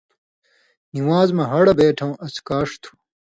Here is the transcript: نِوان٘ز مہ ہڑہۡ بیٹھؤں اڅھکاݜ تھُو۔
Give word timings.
نِوان٘ز 0.95 1.29
مہ 1.35 1.43
ہڑہۡ 1.51 1.77
بیٹھؤں 1.79 2.13
اڅھکاݜ 2.25 2.69
تھُو۔ 2.81 2.91